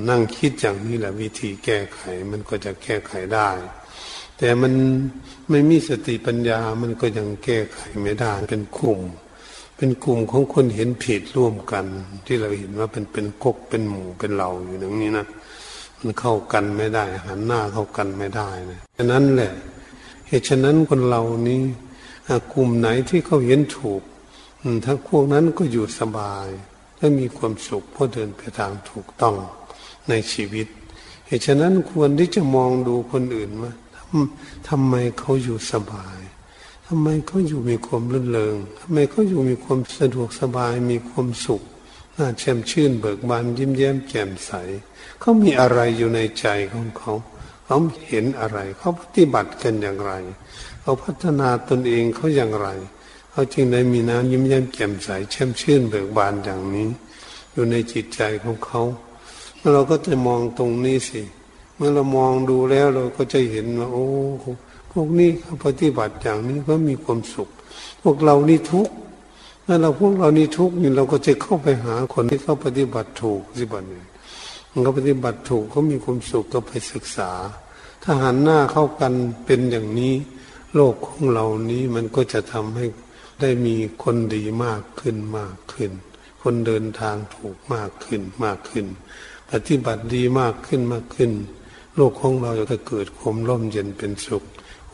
[0.09, 1.99] นั่งคิดอย่างนี้แหละวิธีแก้ไข
[2.31, 3.49] มันก็จะแก้ไขได้
[4.37, 4.73] แต่มัน
[5.49, 8.99] ไม่มีสติปัญญามันก็ยังแก้ไขไม่ได้เป็นกลุ่ม
[9.77, 11.85] เป็นกลุ่มของคนเห็นผิดร่วมกัน
[12.25, 15.25] ที่เราเห็นว่าเป็นเป็นกกเป็นหมู่เป็นเหล่าอยู่อย่างนี้นะ
[16.01, 19.51] มันเข้ากันไม่ได้ หันหน้าเข้ากันไม่ได้นะฉะนั้นแหละ
[20.27, 21.61] เหตุฉะนั้นคนเรานี้
[22.53, 24.01] กลุ่มไหนที่เขาเห็นถูก
[24.85, 26.47] ทั้งพวกนั้นก็อยู่สบาย
[26.97, 29.35] และมีความสุขเพราะเดินไปทางถูกต้อง
[30.09, 30.67] ในชีวิต
[31.27, 33.73] เหตุฉะนั้นควรที่จะมองดูคนอื่นว่า
[34.69, 36.19] ทำไมเขาอยู่สบาย
[36.87, 41.61] ทำไมเขาอยู่มีความรื่นเริงทำไมเขาอยู่มีความสะดวกสบายมีความสุข
[42.17, 44.51] น่าแช่มชื่นเบิกบานยิ้มแย้มแจ่มใส
[45.19, 47.13] เขามีอะไรอยู่ในใจของเขา
[47.65, 47.77] เขา
[48.07, 50.13] เห็นอะไร เขาปฏิบัติกันอย่างไร
[50.81, 52.67] เขาพัฒนาตนเองเขาอย่างไร
[53.31, 56.87] เขาจึงได้มีน้ำยิ้มแย้มแจ่มใสแช่มชื่นเบิกบานอย่างนี้
[57.53, 58.81] อยู่ในจิตใจของเขา
[59.73, 61.21] เราก็จะมองตรงนี้สิ
[61.75, 64.05] เมื่อเรามองดูแล้วเราก็จะเห็นว่าโอ้
[64.91, 67.49] พวกนี้เขาปฏิบัติอย่างนี้ก็มีความสุข
[68.03, 68.93] พวกเรานี่ทุกข์
[69.65, 77.31] ถ้าเราพวกเรานี่ทุกข์นี่เราก็จะเข้าไปหาคนที่เขาปฏิบัติถูกสิบันี้าปฏิบัติถูกเขามีความสุขก็ไปศึกษา
[78.03, 79.13] ถ้าหันหน้าเข้ากัน
[79.45, 80.13] เป็นอย่างนี้
[80.75, 82.85] โลกของเรานี้มันก็จะทำให้
[83.41, 85.91] ได้มีคนดีมากขึ้นมากขึ้น
[86.41, 88.85] คนเดินทางถูกมากขึ้นมากขึ้น
[89.51, 91.31] ปฏิบัติดีมากขึ้นมากขึ้น
[91.95, 94.43] โลกของเราจะเกิดความร่มเย็นเป็นสุข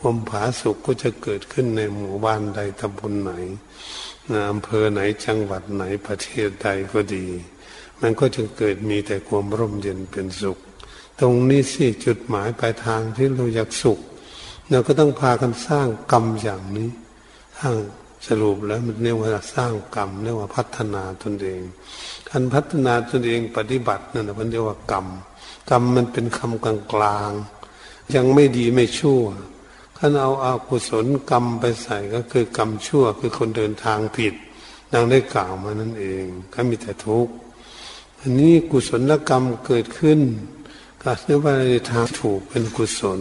[0.04, 3.32] วามผาสุขก็จะเกิดขึ้นในหมู่บ้านใดตำบลไหน
[4.50, 7.26] อำเภอไหนจังหวัดไหนประเทศใดก็ดี
[8.06, 10.58] มันก็จะเกิดมีแต่ความร่มเย็นเป็นสุข
[11.20, 13.98] ตรงนี้สิจุดหมายปลายทางที่เราอยากสุข
[14.70, 16.90] เราก็ต้องพากันสร้างกรรมอย่างนี้
[17.58, 17.74] สร้าง
[18.26, 21.60] สรุปแล้วมันเรียกว่าสร้างกรรมเรียกว่าพัฒนาตนเอง
[22.28, 25.06] การพัฒนาตนเองปฏิบัตินั่นมันเรียกว่ากรรม
[25.70, 26.66] กรรมมันเป็นคำก
[27.02, 29.22] ลางๆยังไม่ดีไม่ชั่ว
[29.96, 34.34] ถ้าเอาอากุศลกรรมไปใส่ก็คือกรรมชั่วคือคนเดินทางผิด
[34.92, 37.34] ดังได้กล่าวมานั่นเองก็มีแต่ทุกข์
[38.26, 40.20] อันนี้กุศลกรรมเกิดขึ้น
[41.02, 43.20] ก็เรียกว่าในทางถูกเป็นกุศล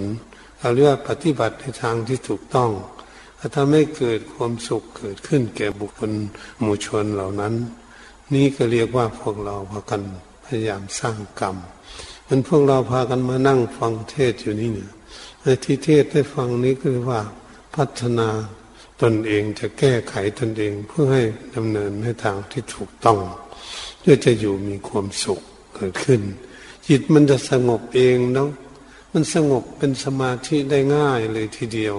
[0.59, 2.71] เราเรียกว่าปฏิบัติในทางที่ถูกต้อง
[3.37, 6.11] ถ้าทำให้เกิดความสุขเกิดขึ้นแก่บุคคล
[6.59, 7.53] หมู่ชนเหล่านั้น
[8.33, 10.01] นี่ก็เรียกว่าพวกเราพากัน
[10.45, 11.55] พยายามสร้างกรรม
[12.27, 14.91] มันพวกเราพากันมานั่งฟังเทศอยู่นี่เนี่ย
[15.41, 17.19] ในที่เทศได้ฟังนี้คือว่า
[17.75, 18.29] พัฒนา
[19.01, 21.23] ตนเองจะแก้ไขตนเองเพื่อให้
[21.55, 23.19] ดำเนินในทางที่ถูกต้อง
[24.03, 25.41] เพื่อจะอยู่มีความสุข
[25.75, 26.21] เกิดขึ้น
[26.87, 28.49] จิตมันจะสงบเองเนาะ
[29.11, 31.95] มันสงบเป็นสมาธิได้ง่ายเลยทีเดียว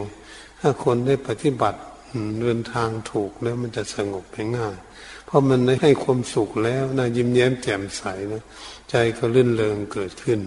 [0.61, 1.81] ถ้าคนได้ปฏิบัติ
[2.41, 4.77] เดินทางถูกแล้วมันจะสงบไปง่าย
[5.27, 8.43] เพราะมันได้ให้ความสุขแล้วนะยิ้มแย้มแจ่มใสนะ
[8.91, 10.41] ใจก็ลื่นเลงเกิดขึ้น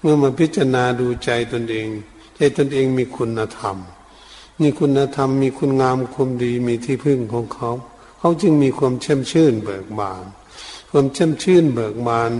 [0.00, 1.88] เมื่อมาพิจารณาดูใจตนเอง
[2.36, 3.76] ใจตนเองมีคุณธรรม
[4.60, 7.70] มีคุณธรรมมีคุณงามความดีมีที่พึ่งของเขา
[8.18, 10.24] เขาจึงมีความเชื่อมชื่นเบิกบาน
[10.94, 12.32] ความช่ำชื่นเบิกบาน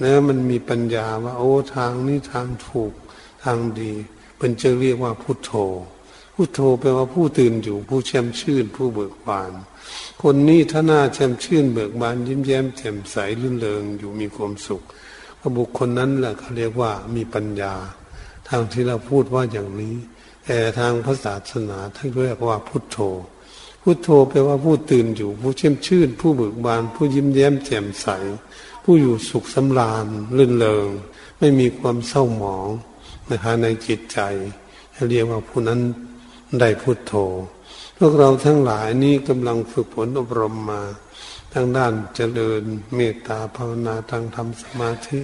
[0.00, 2.92] แล้วมันมีปัญญาว่า โอ้ทางนี้ทางถูก
[3.44, 3.92] ทางดี
[4.38, 5.52] เป็นจะเรียกว่าพุทโธ
[6.34, 9.52] พุทโธแปลว่าผู้ตื่นอยู่ผู้แช่มชื่นผู้เบิกบาน
[10.22, 14.82] คนนี้ถ้าหน้าแช่มชื่นเบิกบานยิ้มแย้มแจ่มใสลื่นเริงอยู่มีความสุข
[15.56, 17.74] บุคคลนั้นแหละเขาเรียกว่ามีปัญญา
[18.48, 19.96] ทางที่เราพูดว่าอย่างนี้
[20.44, 22.98] แต่ทางพระศาสนาท่านเรียกว่าพุทโธ
[23.88, 28.06] พุทโธแปลว่าผู้ตื่นอยู่ ผู้เชื่อมชื่น ผู้เบิกบาน ผู้ยิ้มแย้มแจ่มใส
[28.84, 30.88] ผู้อยู่สุขสำราญลื่นเลง
[31.38, 32.68] ไม่มีความเศร้าหมอง
[33.30, 34.18] นะคะในจิตใจ
[35.08, 35.80] เรียกว่าผู้นั้น
[36.60, 37.12] ได้พุทโธ
[37.98, 40.82] พวกเราทั้งหลายนี้กำลังฝึกฝนอบรมมา
[41.52, 42.62] ทางด้านเจริญ
[42.94, 45.20] เมตตาภาวนาทางทำสมาธิ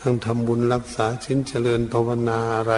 [0.00, 2.74] ทางทำบุญรักษาชิ้นเจริญภาวนาอะไร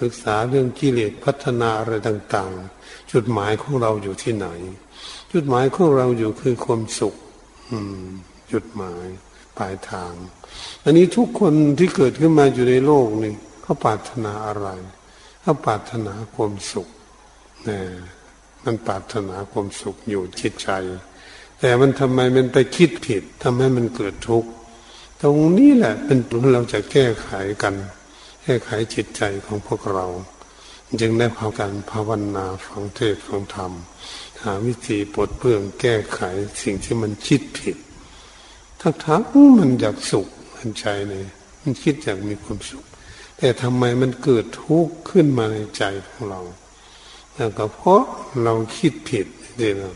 [0.00, 2.77] ศึกษาเรื่องกิเลสพัฒนาอะไรต่าง ๆ
[3.12, 4.48] จุดหมายของเราอยู่ที่ไหน
[5.32, 7.14] จุดหมายของเราอยู่คือความสุข
[7.70, 8.04] อืม
[8.52, 9.04] จุดหมาย
[9.58, 10.12] ปลายทาง
[10.84, 14.68] อันนี้ทุกคนที่เกิดขึ้นมาอยู่ในโลกนี่เขาปรารถนาอะไร
[15.42, 16.88] เขาปรารถนาความสุข
[17.68, 17.80] นี่
[18.64, 20.68] มันปรารถนาความสุขอยู่จิตใจ
[21.60, 24.50] แต่มันทำไมมันไปคิดผิดทำให้มันเกิดทุกข์
[25.22, 27.30] ตรงนี้แหละเป็นตรงเราจะแก้ไข
[27.62, 27.74] กัน
[28.42, 30.06] แก้ไขจิตใจของพวกเรา
[31.00, 33.72] จึงได้พากันภาวนาฟังเทศฟังธรรม
[34.42, 36.20] หาวิธีปลดเปลื้องแก้ไข
[36.62, 37.76] สิ่งที่มันคิดผิด
[38.80, 39.22] ทั้งทั้ง
[39.58, 41.24] มันอยากสุขมันใจเลย
[41.60, 42.84] มันคิดอยากมีความสุข
[43.38, 46.40] แต่ทำไมมันเกิดทุกข์ขึ้นมาในใจของเรา
[47.34, 48.02] แล้วก็เพราะ
[48.42, 49.26] เราคิดผิด
[49.60, 49.90] นี่เรา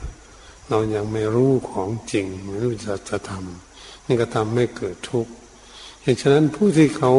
[0.69, 5.33] เรายังไม่รู้ของจริงไม่รู้จะจะทำนี่ก็ทำให้เกิดทุกข์
[6.03, 7.13] เหตุฉะนั้นผู้ที่เขา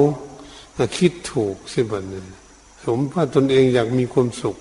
[0.97, 2.27] คิดถูกสิบันเนึง
[2.83, 4.57] สมว่าตนเองอยากมีความสุข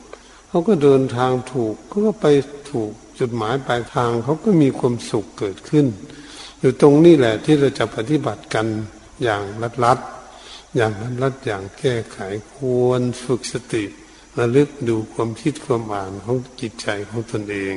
[0.48, 2.26] เขาก็เดินทางถูกเขาก็ไป
[2.70, 5.86] ถูกจุดหมายปลายทางเขาก็มีความสุขเกิดขึ้น
[6.60, 8.66] อยู่ตรงนี้แหละที่เราจะปฏิบัติกัน
[9.22, 9.98] อย่างรัดรัด
[10.76, 12.18] อย่างรัดรัดอย่างแก้ไข
[12.54, 13.84] ควรฝึกสติ
[14.38, 17.74] ระลึกดูความคิดความอ่านของจิตใจของตนเอง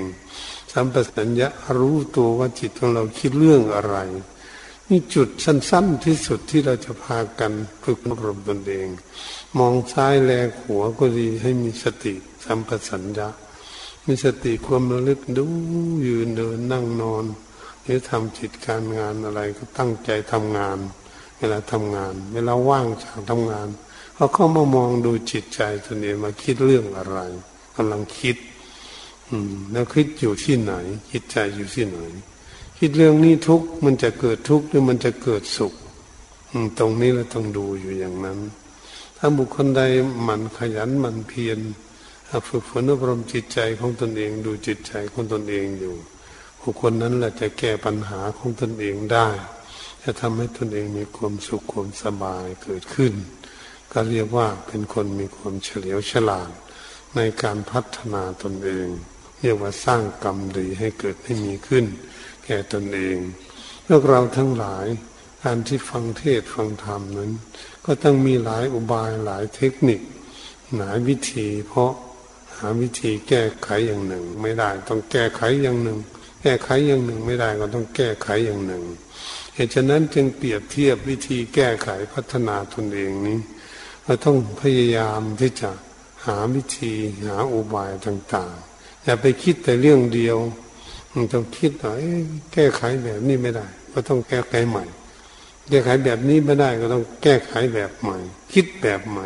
[0.71, 1.47] สัมปสัญญะ
[1.79, 3.97] รู้ตัวว่าจิตของเราคิดเรื่องอะไร
[4.89, 7.51] นี่จุดสั้นๆที่สุดที่เราจะพากัน
[7.83, 8.87] ฝึกอบรมตนเอง
[9.59, 12.13] มองซ้ายแลหัวก็ดีให้มีสติ
[12.45, 13.27] สัมปสัญญะ
[14.05, 15.45] มีสติความระลึกดู
[16.07, 17.25] ยืนเดินนั่งนอน
[17.83, 20.77] หรือทำจิตการงานอะไรก็ตั้งใจทำงาน
[21.37, 23.67] เวลาทำงาน เวลาว่างจากทำงาน
[24.15, 27.19] เขาเข้ามามองดูจิตใจตัวเองมาคิดเรื่องอะไร
[27.75, 28.37] กำลังคิด
[29.29, 30.73] อืม แล้วคิดอยู่ที่ไหน
[31.11, 31.99] จิตใจอยู่ที่ไหน
[32.79, 35.73] คิดเรื่องนี้ทุกมันจะเกิดทุกข์หรือมันจะเกิดสุข
[36.51, 38.39] อืม ตรงนี้เราต้องดูอยู่อย่างนั้น
[39.17, 39.81] ถ้าบุคคลใด
[40.23, 41.59] หมั่นขยันหมั่นเพียร
[42.47, 45.95] ฝึกฝนอบรมจิตใจของตนเอง ดูจิตใจของตนเองอยู่
[46.61, 49.27] บุคคลนั้นแหละจะแก้ปัญหาของตนเองได้
[50.03, 53.13] จะทำให้ตนเองมีความสุขความสบายเกิดขึ้น
[53.91, 56.51] ก็เรียกว่าเป็นคนมีความเฉลียวฉลาด
[57.15, 58.87] ในการพัฒนาตนเอง
[59.41, 61.85] เรียกว่าสร้างกรรมดีให้เกิดให้มีขึ้น
[62.45, 63.17] แก่ตนเอง
[63.87, 64.85] พวกเราทั้งหลาย
[65.43, 67.31] การที่ฟังเทศฟังธรรมนั้น
[67.85, 70.01] ก็ต้องมีหลายอุบายหลายเทคนิค
[70.77, 71.91] หลายวิธี เพราะ
[72.57, 75.99] หาวิธีแก้ไขอย่างหนึ่ง ไม่ได้ต้องแก้ไขอย่างหนึ่ง
[76.41, 78.83] แก้ไขอย่างหนึ่งไม่ได้ก็ต้องแก้ไขอย่างหนึ่ง
[79.53, 83.39] เหตุฉะนั้นจึงเปรียบเทียบวิธีแก้ไขพัฒนาตนเองนี้
[84.03, 85.71] เราต้องพยายามที่จะ
[86.25, 86.93] หาวิธี
[87.25, 90.37] หาอุบายต่างๆ อย่าไปคิดแต่เรื่องเดียว
[91.13, 91.91] มันต้องคิดว่า
[92.53, 94.85] แก้ไขแบบนี้ไม่ได้ ก็ต้องแก้ไขใหม่
[95.69, 98.17] แก้ไขแบบนี้ไม่ได้ก็ต้องแก้ไขแบบใหม่
[98.53, 99.25] คิดแบบใหม่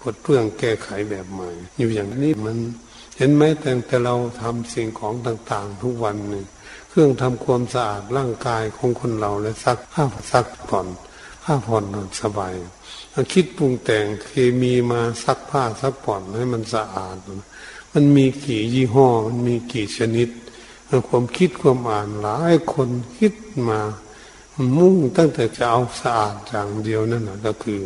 [0.00, 2.56] พดเพื่องแก้ไขแบบใหม่ อยู่อย่างนี้มัน
[3.16, 6.46] เห็นไหมแต่แต่เราทำสิ่งของต่างๆ ทุกวันหนึ่ง
[6.88, 10.86] เครื่องทำความสะอาดร่างกายของคนเราและซักผ้าซักผ่อน
[11.44, 11.84] ผ้าผ่อน
[12.20, 12.52] สบาย
[13.32, 17.16] คิดปรุงแต่งเคมีมาซักผ้าซักผ่อนให้มันสะอาด
[17.92, 20.28] มันมีกี่ยี่ห้อ มันมีกี่ชนิด
[21.08, 22.88] ความคิดความอ่านหลายคน
[23.18, 23.34] คิด
[23.68, 23.80] มา
[24.76, 27.80] มุ่งตั้งแต่จะเอาสะอาดอย่างเดียวนั่นนะก็คือ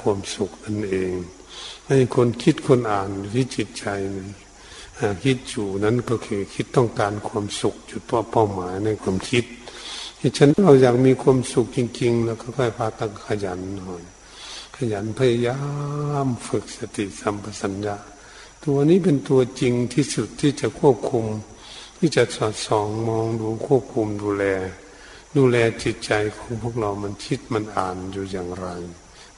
[0.00, 1.12] ความสุขนั่นเอง
[1.86, 3.84] ให้คนคิดคนอ่านที่จิตใจ
[4.14, 4.24] นี่
[5.24, 9.44] คิดอยู่นั้นก็คือคิดต้องการความสุขจุดเป้าหมายในความคิด
[10.38, 14.02] ฉันเราอยากมีความสุขจริง ๆ แล้วก็ค่อยพาตั้งขยันหน่อย
[14.76, 15.58] ขยันพยายา
[16.24, 17.96] มฝึกสติสัมปสัญญา
[18.64, 21.24] ตัวนี้เป็นตัวจริงที่สุดที่จะควบคุม
[21.98, 24.44] ที่จะสอดส่องมองดูควบคุมดูแล
[25.36, 28.66] ดูแลจิตใจของพวกเรา มันคิดมันอ่านอยู่อย่างไร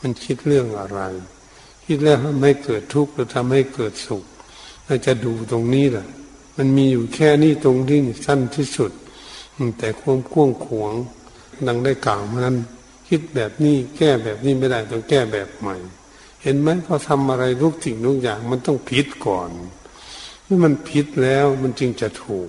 [0.00, 1.00] มันคิดเรื่องอะไร
[1.87, 4.24] คิดแล้วทำให้เกิดทุกข์หรือทำให้เกิดสุข
[4.85, 6.07] เราจะดูตรงนี้แหละ
[6.57, 8.92] มันมีอยู่แค่นี้ตรงที่สั้นที่สุด
[9.78, 10.94] แต่ความกว้างขวาง
[11.66, 12.57] ดังได้กล่าวมานั้น
[13.09, 15.76] คิดแบบนี้แก้แบบนี้ไม่ได้ต้องแก้แบบใหม่
[16.42, 19.50] เห็นไหมเขาทำอะไรทุกสิ่งทุกอย่าง มันต้องผิดก่อน
[20.44, 22.48] เมื่อมันผิดแล้วมันจึงจะถูก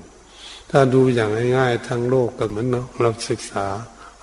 [0.75, 3.65] ถ้าดูอย่างง่ายๆทั้งโลกก็เหมือนเราเราศึกษา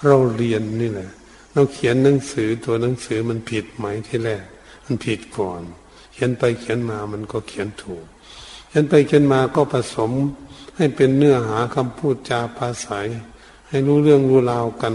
[0.07, 1.11] เราเรียนนี่แหละ
[1.53, 4.45] เราเขียนหนังสือตัวหนังสือมันผิดไหมที่แรก
[4.85, 5.63] มันผิดก่อน
[6.13, 8.05] เขียนไปเขียนมามันก็เขียนถูก
[8.69, 10.11] เขียนไปเขียนมาก็ผสม
[10.77, 12.99] ให้เป็นเนื้อหาคำพูดจาภาษา
[13.69, 14.95] ให้รู้เรื่องรู้ราวกัน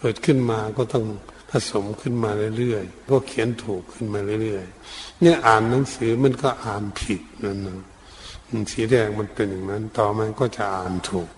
[0.00, 1.04] เกิดขึ้นมาก็ต้อง
[1.50, 7.80] ผสมขึ้นมาเรื่อยๆก็เขียนถูกขึ้นมาเรื่อยๆเนี่ยอ่านหนังสือมันก็อ่านผิดนั่นนะ
[8.72, 11.28] สีแดงมันเป็นอย่างนั้น ต่อมันก็จะอ่านถูก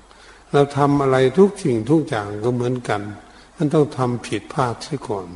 [0.53, 3.03] เราทำอะไรทุกสิ่งทุกอย่างก็เหมือนกัน
[3.57, 5.27] มันต้องทำผิดพลาดซะก่อน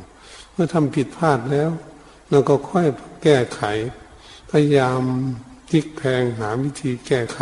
[0.51, 1.69] เมื่อทำผิดพลาดแล้ว
[2.29, 2.87] แล้วก็ค่อย
[3.23, 3.61] แก้ไข
[4.49, 5.01] พยายาม
[5.69, 7.41] ทิกแพงหาวิธีแก้ไข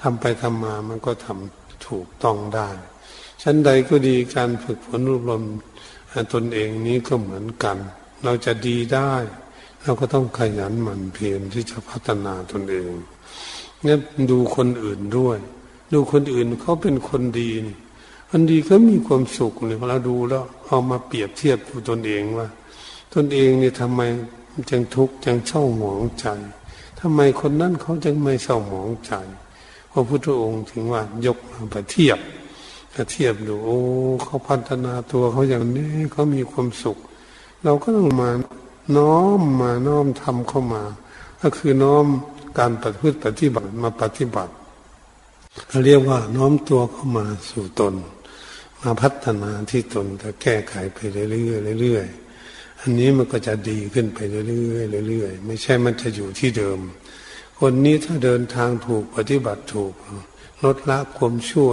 [0.00, 2.68] ทำไปทำมามันก็ทำถูกต้องได้
[3.42, 5.44] ชั้นใดก็ดีการฝึกฝนอบรม
[6.32, 7.76] ตนเองนี้ก็เหมือนกัน
[8.24, 9.12] เราจะดีได้
[9.82, 12.90] เราก็ต้องขยันหมั่นเพียรที่จะพัฒนาตนเอง
[13.86, 13.98] เนี่ย
[14.30, 15.38] ดูคนอื่นด้วย
[15.92, 17.76] ดูคนอื่นเขาเป็นคนดีนี่
[18.30, 22.46] คนดีก็มีความสุขเนี่ยเราดูแล้วเอามาเปรียบเทียบดูตนเองว่า
[23.14, 24.00] ตนเองเนี่ยทำไม
[24.70, 26.26] จึงทุกข์จึงเศร้าหมองใจ
[27.00, 29.12] ทำไมคนนั้นเขาจึงไม่เศร้าหมองใจ
[29.92, 32.18] พระพุทธองค์ถึงว่ายกมาไปเทียบ
[33.10, 33.78] เทียบดูโอ้
[34.24, 36.98] เขาพัฒนาตัวเขาอย่างนี้เขามีความสุข
[37.64, 38.30] เราก็ต้องมา
[38.96, 40.82] น้อมมาน้อมทำเข้ามา
[41.42, 42.06] ก็คือน้อม
[42.58, 44.52] การปฏิพฤติปฏิบัติมาปฏิบัติ
[45.68, 47.94] เขาเรียกว่าน้อมตัวเข้ามาสู่ตน
[48.82, 51.24] มาพัฒนาที่ตนก็แก้ไขไปเรื่
[51.72, 56.78] อยๆเรื่อยๆอันนี้มันก็จะดีขึ้นไปเรื่อยๆเรื่อยๆไม่ใช่มันจะอยู่ที่เดิม
[57.58, 59.92] คนนี้ถ้าเดินทางถูกปฏิบัติถูก
[60.64, 61.70] ลดละความชั่ว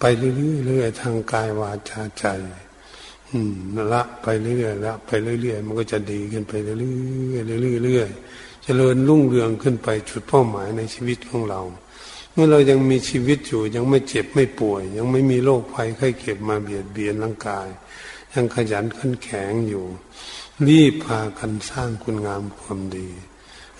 [0.00, 2.24] ไปเรื่อยๆทางกายวาจาใจ
[3.30, 3.56] อืม
[3.92, 11.62] ละไปเรื่อยๆละไปเรื่อยๆมันก็จะดีขึ้นไปเรื่อยๆเรื่อยๆ จริญรุ่งเรืองขึ้นไปจุดเป้าหมายในชีวิตของเรา
[12.32, 17.68] เมื่อเรายังมีชีวิตอยู่ยังไม่เจ็บไม่ป่วย ยังไม่มีโรคภัยไข้เจ็บมาเบียดเบียนร่างกาย
[18.34, 19.84] ยังขยันขันแข็งอยู่
[20.68, 23.08] รีบพากันสร้างคุณงามความดี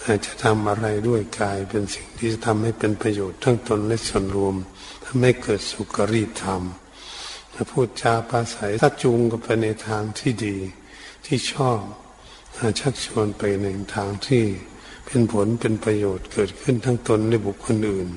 [0.04, 4.54] อาจจะทำอะไรด้วยกายเป็นสิ่งที่จะทำให้เป็นประโยชน์ทั้งตนและส่วนรวม
[5.04, 6.62] ทำให้เกิดสุขรีธรรม
[7.70, 10.56] พูดจาปาศัยถ้าจูงกันไปในทางที่ดี
[11.26, 11.80] ที่ชอบ
[12.80, 14.44] ชักชวนไปในทางที่
[15.08, 18.08] เป็นผลเป็นประโยชน์เกิดขึ้นทั้งตนและบุคคลอื่น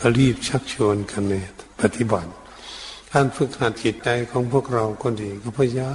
[0.00, 1.34] ก็รีบชักชวนกันใน
[1.80, 2.30] ปฏิบัติ
[3.12, 5.94] การฝึกหัดจิตใจของพวกเราก็ดีก็พยายา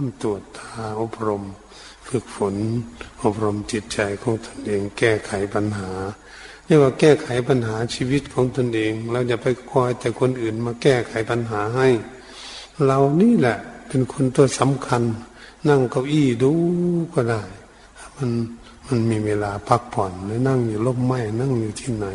[0.00, 1.42] มตรวจตาอบรม
[2.08, 2.54] ฝึกฝน
[3.22, 5.90] อบรมจิตใจของตนเอง แก้ไขปัญหา
[6.66, 11.88] เรียกว่าแก้ไขปัญหาชีวิตของตนเอง เราอย่าไปคอยแต่คนอื่นมาแก้ไขปัญหาให้
[12.86, 15.02] เรานี่แหละเป็นคนตัวสำคัญ
[15.68, 16.52] นั่งเก้าอี้ดู
[17.14, 17.42] ก็ได้
[18.16, 18.30] มัน
[18.86, 22.06] มันมีเวลาพักผ่อนหรือนั่งอยู่ร่มไม้นั่งอยู่ที่ไหน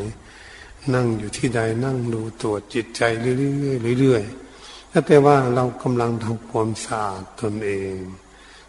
[0.93, 3.33] นั่งอยู่ที่ใดนั่งดูตรวจจิตใจเรื่
[3.93, 7.95] อยๆเรื่อยๆนั่นแปลว่าเรากำลังทำความสะอาดตนเอง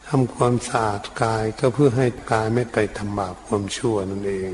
[0.09, 4.53] ทำความสะอาดกายก็เพื่อให้กายไม่ไปทำบาปความชั่วนั่นเอง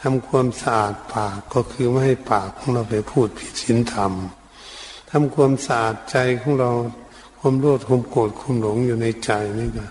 [0.00, 4.12] ทำความสะอาดปากก็คือไม่ให้ปากของเราไปพูดผิดศีลธรรม
[5.10, 6.70] ทำความสะอาดใจของเรา
[7.38, 9.86] ความโลภความโกรธความหลงอยู่ในใจนี่ก็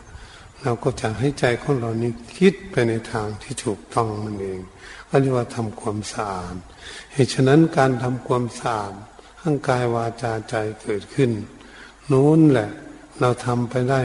[0.64, 4.60] เราก็จะให้ใจของเรานี้คิดไปในทางที่ถูกต้องมันเอง
[5.10, 6.56] ก็เรียกว่าทำความสะอาด
[7.14, 8.94] เหตุฉะนั้นการทำความสะอาด
[9.42, 11.32] ทั้งกายวาจาใจเกิดขึ้น
[12.12, 12.70] นู้นแหละ
[13.20, 14.02] เราทำไปได้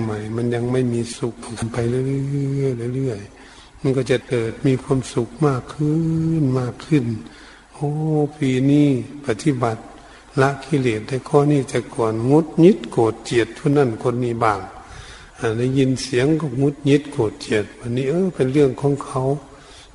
[0.00, 5.96] ใหม่ๆมันยังไม่มีสุขทำไปเรื่อยๆเรื่อยๆมันก็จะเกิดมีความสุขมากขึ้
[6.40, 7.04] นมากขึ้น
[7.74, 7.90] โอ้
[8.38, 8.88] ปีนี้
[9.26, 9.82] ปฏิบัติ
[10.40, 14.60] ละกิเลสได้ข้อนี้แต่ก่อนงดยิดโกรธเจียดผู้นั้นคนนี้บ้าง
[15.58, 19.22] ได้ยินเสียงก็งดยิดโกรธเจียดวันนี้เออเป็นเรื่องของเขา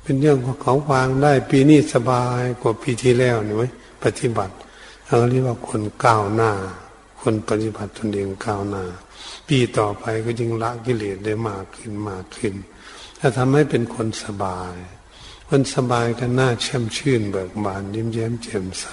[0.02, 3.64] เป็นเรื่องของเขาวางได้ ปีนี้สบายกว่าปีที่แล้วนี่ไหม
[4.04, 4.54] ปฏิบัติ
[5.06, 6.52] เราเรียกว่าคนก้าวหน้า
[7.20, 8.84] คนปฏิบัติตนเองก้าวหน้า
[9.48, 12.54] ปีต่อไปก็ยิ่งละกิเลสได้มากขึ้นมากขึ้น
[13.18, 14.74] ถ้าทำให้เป็นคนสบาย
[15.48, 18.86] คนสบายก็น่าแช่มชื่นเบิกบานยิ้มแย้มแจ่มใส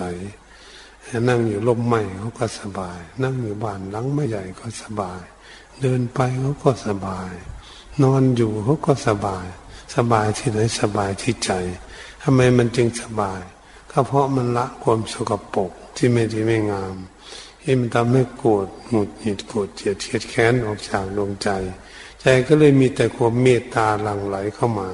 [1.30, 5.22] นั่งอยู่ลมใหม่เขาก็สบาย นั่งอยู่บ้านหลังไม่ใหญ่ก็สบาย
[5.82, 7.32] เดินไปเขาก็สบาย
[8.04, 9.46] นอนอยู่เขาก็สบาย
[9.96, 11.52] สบายที่ไหนสบายที่ใจ
[12.24, 13.42] ทำไมมันจึงสบาย
[13.92, 16.96] ก็เพราะมันละความสกปรกที่ไม่ดีไม่งาม
[17.64, 21.50] ที่มันทำให้โกรธหงุดหงิดโกรธเจียดเทียดแค้นออกจากดวงใจ
[22.22, 24.90] ใจก็เลยมีแต่ความเมตตาหลั่งไหลเข้ามา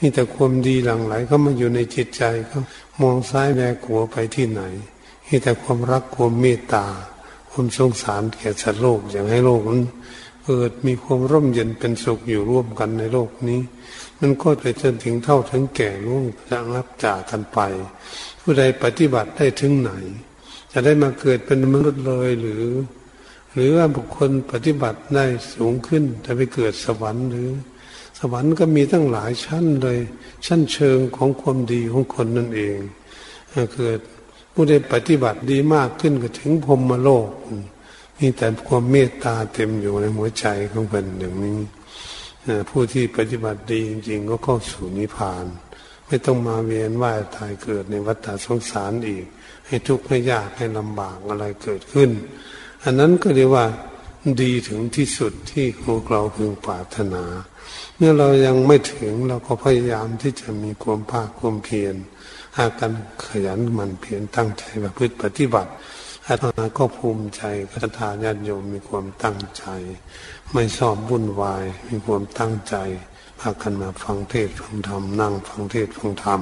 [0.04, 2.60] ีแต่ความดีหลั่งไหลเข้ามาอยู่ในจิตใจเขา
[3.00, 4.62] มองซ้ายแบกหัวไปที่ไหน
[5.26, 6.86] มีแต่ความรักความเมตตา
[7.50, 9.82] ความสงสารแก่สัตว์โลกอย่างให้โลกนั้น
[10.46, 13.60] เกิดมีความร่มเย็นเป็นสุขอยู่ร่วมกันในโลกนี้
[14.20, 17.58] มันก็ไปจนถึงเท่าถึงแก่ล่วงจะรับจากกันไป
[18.40, 19.90] ผู้ใดปฏิบัติได้ถึงไหน
[20.72, 22.64] จะได้มาเกิดเป็นมนุษย์เลยหรือ
[23.54, 25.24] หรือว่าบุคคลปฏิบัติได้
[25.54, 27.50] สูงขึ้นจะไปเกิดสวรรค์หรือ
[28.18, 29.98] สวรรค์ก็มีตั้งหลายชั้นเลย
[30.46, 32.76] ชั้นเชิงของความดีของคนนั่นเอง
[33.74, 34.00] เกิด
[34.52, 37.28] ผู้ได้ปฏิบัติดีมากขึ้นก็ถึงพรมโลก
[38.24, 41.58] มีแต่ความเมตตาเต็มอยู่ในหัวใจของคนอย่างนี้
[42.70, 45.44] ผู้ที่ปฏิบัติดีจริง ๆ ก็เข้าสู่นิพพาน
[46.06, 49.24] ไม่ต้องมาเวียนว่ายตายเกิดในวัฏสงสารอีก
[49.66, 52.10] ให้ทุกข์ให้ยากให้ลำบากอะไรเกิดขึ้น
[52.84, 53.66] อันนั้นก็เรียกว่า
[54.42, 57.24] ดีถึงที่สุดที่พวกเราพึงปรารถนา
[57.96, 61.94] เมื่อเรายังไม่ถึงเราก็พยายามที่จะมีความภาคความเพียร
[62.56, 62.92] หากัน
[63.26, 65.70] ขยันมันเพียรตั้งใจประพฤติปฏิบัติ
[66.26, 67.42] อาตมาก็ภูมิใจ
[67.72, 69.64] กระทาญาติโยมมีความตั้งใจ
[70.52, 72.74] ไม่ชอบวุ่นวาย มีความตั้งใจ
[73.40, 76.40] พากันมาฟังเทศฟังธรรมนั่งฟังเทศฟังธรรม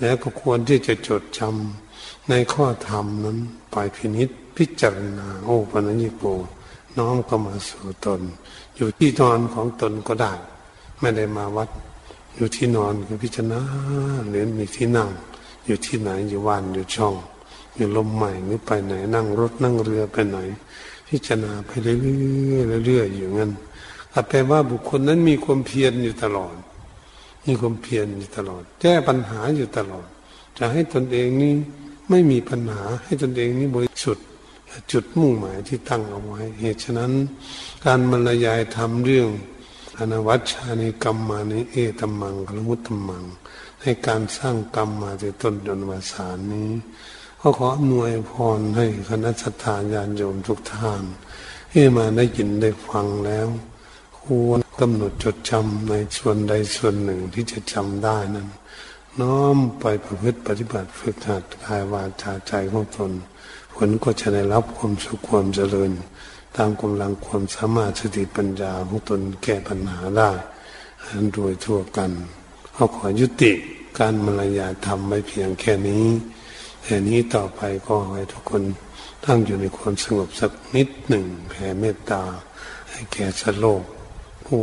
[0.00, 3.38] แล้วก็ควรที่จะจดจำในข้อธรรมนั้น
[3.70, 6.24] ไปพินิษพิจารณาโอ้ปนัญญิโก
[6.98, 8.20] น้อมก็มาสู่ตน
[8.76, 10.32] อยู่ที่นอนของตนก็ได้
[11.00, 11.68] ไม่ได้มาวัด
[12.36, 13.60] อยู่ที่นอนก็พิจารณา
[14.28, 15.10] หรือมีที่นั่ง
[15.66, 17.16] อยู่ที่ไหนอยู่วันอยู่ช่อง
[17.76, 20.38] อยู่ลมใหม่หรือไปไหน นั่งรถนั่งเรือไปไหน
[21.08, 23.52] พิจารณาไปเรื่อยๆเรื่อยๆอยู่งั้น
[24.28, 26.54] แปลว่าบุคคลนั้นมีความเพียรอยู่ตลอด
[27.46, 30.06] มีความเพียรอยู่ตลอด แก้ปัญหาอยู่ตลอด
[30.58, 31.54] จะให้ตนเองนี้
[32.10, 34.24] ไม่มีปัญหาให้ตนเองนี้บริสุทธิ์
[34.92, 37.12] จุดมุ่งหมายที่ตั้งเอาไว้ เหตุฉะนั้น
[37.84, 39.28] การบรรยายทำเรื่อง
[39.98, 43.24] อนวัชชานิกรรมมานิเอตมังกลมุตตมัง
[43.82, 46.70] ให้การสร้างกรรมมาจากต้นจนวาสานนี้
[47.46, 51.02] ก็ขออำนวยพรให้คณะสัตยาญาณโยมทุกท่าน
[51.72, 53.48] ที่มาได้ยินได้ฟังแล้ว
[54.20, 58.48] ควรกำหนดจดจำในส่วนใดส่วนหนึ่งที่จะจำได้นั้น
[59.20, 63.12] น้อมไปประพฤติปฏิบัติฝึกหัดกายวาจาใจของตน
[63.74, 65.92] ผลก็จะได้รับความสุขความเจริญ
[66.56, 70.30] ตามกำลังความสามารถสติปัญญาของตนแก้ปัญหาได้
[71.34, 72.10] โดยทั่วกัน
[72.72, 73.52] เขาขอยุติ
[73.98, 76.06] การมารยาทำไม่เพียงแค่นี้
[76.86, 78.62] แต่นี้ต่อไปก็ให้ทุกคน
[79.24, 82.22] ตั้งอยู่ในความสงบสักนิดหนึ่งแผ่เมตตา
[82.90, 83.82] ให้แก่สโลก
[84.46, 84.60] ผู้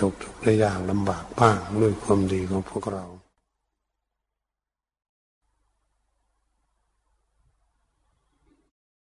[0.00, 3.04] ตกทุกข์ได้ยากลำบากบ้างด้วยความดีของพวกเรา